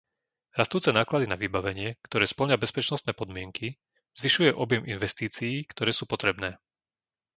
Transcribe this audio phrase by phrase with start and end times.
[0.59, 3.67] Rastúce náklady na vybavenie, ktoré spĺňa bezpečnostné podmienky,
[4.19, 6.51] zvyšuje objem investícií, ktoré sú potrebné.